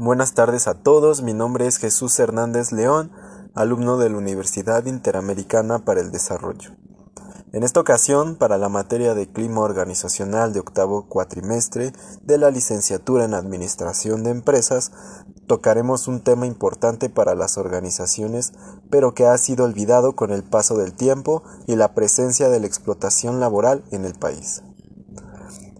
[0.00, 3.10] Buenas tardes a todos, mi nombre es Jesús Hernández León,
[3.56, 6.70] alumno de la Universidad Interamericana para el Desarrollo.
[7.52, 11.92] En esta ocasión, para la materia de clima organizacional de octavo cuatrimestre
[12.22, 14.92] de la licenciatura en Administración de Empresas,
[15.48, 18.52] tocaremos un tema importante para las organizaciones,
[18.90, 22.68] pero que ha sido olvidado con el paso del tiempo y la presencia de la
[22.68, 24.62] explotación laboral en el país.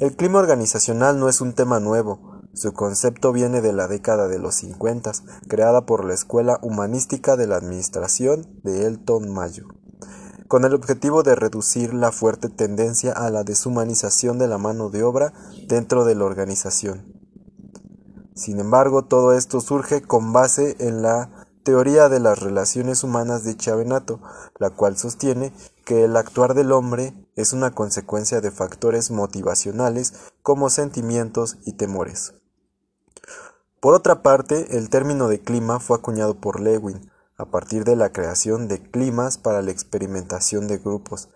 [0.00, 4.38] El clima organizacional no es un tema nuevo, su concepto viene de la década de
[4.38, 5.12] los 50,
[5.48, 9.68] creada por la Escuela Humanística de la Administración de Elton Mayo,
[10.48, 15.02] con el objetivo de reducir la fuerte tendencia a la deshumanización de la mano de
[15.02, 15.32] obra
[15.66, 17.12] dentro de la organización.
[18.34, 21.30] Sin embargo, todo esto surge con base en la
[21.62, 24.20] teoría de las relaciones humanas de Chavenato,
[24.58, 25.54] la cual sostiene
[25.86, 32.34] que el actuar del hombre es una consecuencia de factores motivacionales como sentimientos y temores.
[33.82, 38.12] Por otra parte, el término de clima fue acuñado por Lewin a partir de la
[38.12, 41.30] creación de climas para la experimentación de grupos.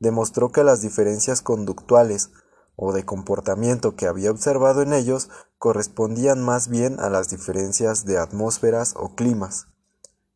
[0.00, 2.30] Demostró que las diferencias conductuales
[2.74, 8.18] o de comportamiento que había observado en ellos correspondían más bien a las diferencias de
[8.18, 9.68] atmósferas o climas,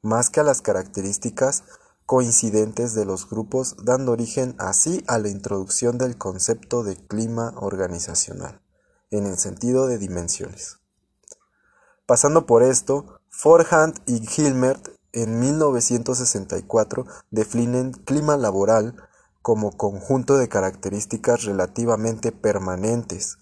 [0.03, 1.65] más que a las características
[2.05, 8.63] coincidentes de los grupos, dando origen así a la introducción del concepto de clima organizacional,
[9.11, 10.79] en el sentido de dimensiones.
[12.07, 18.95] Pasando por esto, Forhand y Hilmert en 1964 definen clima laboral
[19.43, 23.39] como conjunto de características relativamente permanentes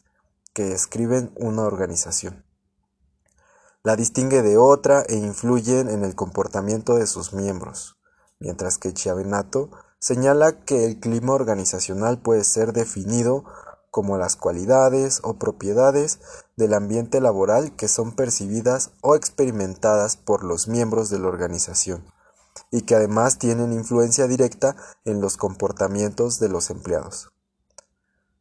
[0.54, 2.44] que describen una organización.
[3.82, 7.98] La distingue de otra e influyen en el comportamiento de sus miembros,
[8.38, 13.44] mientras que Chiavenato señala que el clima organizacional puede ser definido
[13.94, 16.18] como las cualidades o propiedades
[16.56, 22.04] del ambiente laboral que son percibidas o experimentadas por los miembros de la organización
[22.72, 27.30] y que además tienen influencia directa en los comportamientos de los empleados.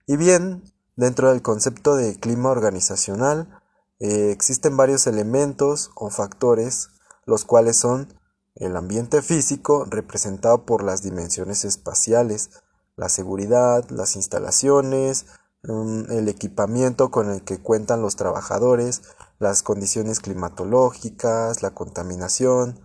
[0.07, 0.63] Y bien,
[0.95, 3.61] dentro del concepto de clima organizacional
[3.99, 6.89] eh, existen varios elementos o factores,
[7.27, 8.11] los cuales son
[8.55, 12.49] el ambiente físico representado por las dimensiones espaciales,
[12.95, 15.27] la seguridad, las instalaciones,
[15.63, 19.01] el equipamiento con el que cuentan los trabajadores,
[19.39, 22.81] las condiciones climatológicas, la contaminación,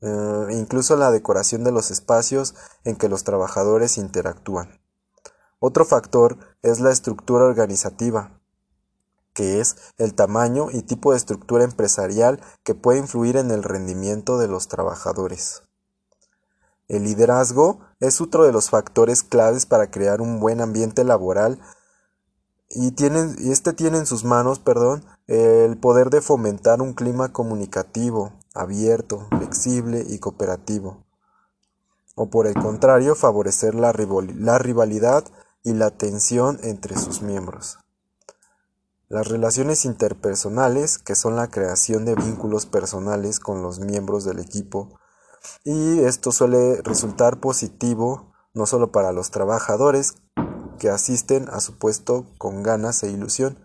[0.00, 2.54] eh, incluso la decoración de los espacios
[2.84, 4.80] en que los trabajadores interactúan.
[5.60, 8.40] Otro factor es la estructura organizativa,
[9.32, 14.38] que es el tamaño y tipo de estructura empresarial que puede influir en el rendimiento
[14.38, 15.62] de los trabajadores.
[16.88, 21.60] El liderazgo es otro de los factores claves para crear un buen ambiente laboral
[22.78, 27.32] y, tienen, y este tiene en sus manos, perdón, el poder de fomentar un clima
[27.32, 31.02] comunicativo, abierto, flexible y cooperativo.
[32.16, 35.24] O por el contrario, favorecer la, rivalidad
[35.62, 37.78] y la tensión entre sus miembros.
[39.08, 44.98] Las relaciones interpersonales, que son la creación de vínculos personales con los miembros del equipo,
[45.64, 50.16] y esto suele resultar positivo no solo para los trabajadores,
[50.76, 53.58] que asisten a su puesto con ganas e ilusión,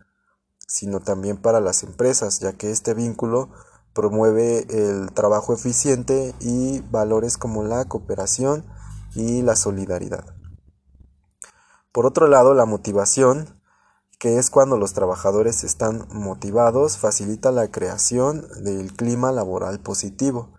[0.68, 3.50] sino también para las empresas, ya que este vínculo
[3.94, 8.66] promueve el trabajo eficiente y valores como la cooperación
[9.14, 10.26] y la solidaridad.
[11.92, 13.62] Por otro lado, la motivación,
[14.18, 20.54] que es cuando los trabajadores están motivados, facilita la creación del clima laboral positivo.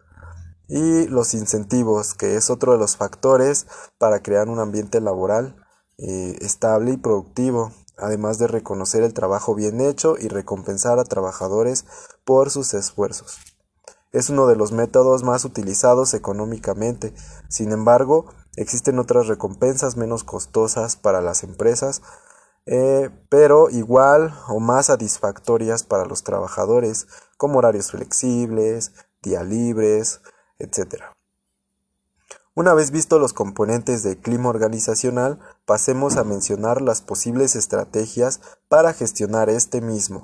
[0.68, 3.66] Y los incentivos, que es otro de los factores
[3.98, 5.61] para crear un ambiente laboral
[6.02, 11.84] eh, estable y productivo, además de reconocer el trabajo bien hecho y recompensar a trabajadores
[12.24, 13.38] por sus esfuerzos.
[14.10, 17.14] Es uno de los métodos más utilizados económicamente.
[17.48, 18.26] Sin embargo,
[18.56, 22.02] existen otras recompensas menos costosas para las empresas,
[22.66, 28.92] eh, pero igual o más satisfactorias para los trabajadores, como horarios flexibles,
[29.22, 30.20] días libres,
[30.58, 31.04] etc.
[32.54, 38.92] Una vez visto los componentes del clima organizacional, pasemos a mencionar las posibles estrategias para
[38.92, 40.22] gestionar este mismo.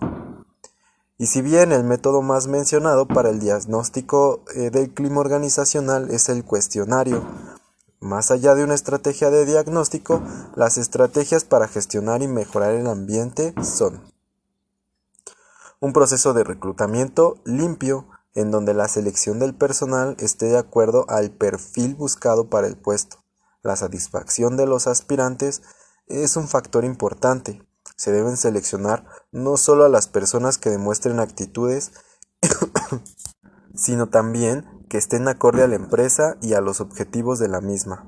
[1.17, 6.29] Y si bien el método más mencionado para el diagnóstico eh, del clima organizacional es
[6.29, 7.25] el cuestionario,
[7.99, 10.23] más allá de una estrategia de diagnóstico,
[10.55, 14.03] las estrategias para gestionar y mejorar el ambiente son
[15.81, 21.31] un proceso de reclutamiento limpio, en donde la selección del personal esté de acuerdo al
[21.31, 23.25] perfil buscado para el puesto.
[23.63, 25.63] La satisfacción de los aspirantes
[26.07, 27.63] es un factor importante.
[27.97, 31.93] Se deben seleccionar no solo a las personas que demuestren actitudes
[33.75, 38.07] sino también que estén acorde a la empresa y a los objetivos de la misma,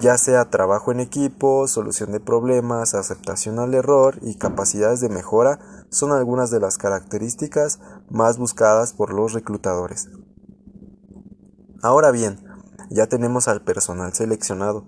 [0.00, 5.58] ya sea trabajo en equipo, solución de problemas, aceptación al error y capacidades de mejora
[5.90, 10.08] son algunas de las características más buscadas por los reclutadores.
[11.82, 12.42] Ahora bien,
[12.90, 14.86] ya tenemos al personal seleccionado.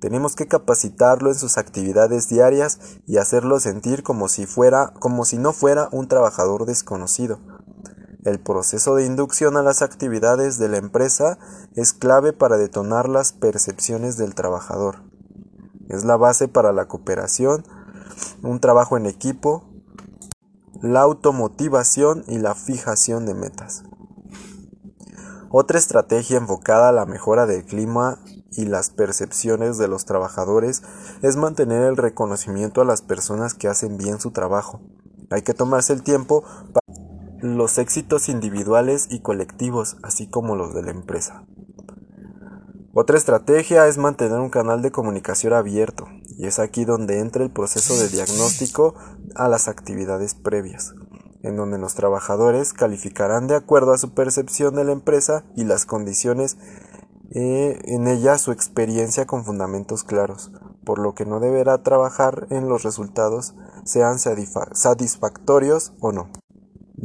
[0.00, 5.38] Tenemos que capacitarlo en sus actividades diarias y hacerlo sentir como si fuera como si
[5.38, 7.38] no fuera un trabajador desconocido.
[8.24, 11.38] El proceso de inducción a las actividades de la empresa
[11.74, 15.02] es clave para detonar las percepciones del trabajador.
[15.90, 17.66] Es la base para la cooperación,
[18.42, 19.64] un trabajo en equipo,
[20.80, 23.84] la automotivación y la fijación de metas.
[25.50, 28.18] Otra estrategia enfocada a la mejora del clima
[28.50, 30.82] y las percepciones de los trabajadores
[31.20, 34.80] es mantener el reconocimiento a las personas que hacen bien su trabajo.
[35.30, 36.42] Hay que tomarse el tiempo
[36.72, 36.83] para
[37.44, 41.44] los éxitos individuales y colectivos, así como los de la empresa.
[42.94, 46.06] Otra estrategia es mantener un canal de comunicación abierto,
[46.38, 48.94] y es aquí donde entra el proceso de diagnóstico
[49.34, 50.94] a las actividades previas,
[51.42, 55.86] en donde los trabajadores calificarán de acuerdo a su percepción de la empresa y las
[55.86, 56.56] condiciones
[57.30, 60.52] eh, en ella su experiencia con fundamentos claros,
[60.84, 63.54] por lo que no deberá trabajar en los resultados,
[63.84, 66.30] sean satisfactorios o no.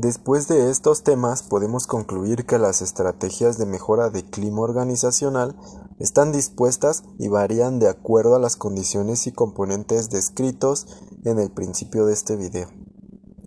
[0.02, 5.58] Después de estos temas podemos concluir que las estrategias de mejora de clima organizacional
[6.00, 10.88] están dispuestas y varían de acuerdo a las condiciones y componentes descritos
[11.26, 12.70] en el principio de este video,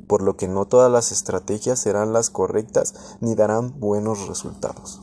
[0.07, 5.01] por lo que no todas las estrategias serán las correctas ni darán buenos resultados.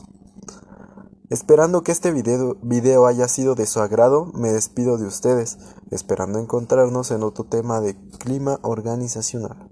[1.30, 5.58] Esperando que este video, haya sido de su agrado, me despido de ustedes,
[5.90, 9.68] esperando encontrarnos en otro tema de clima organizacional.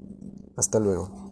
[0.56, 1.27] Hasta luego.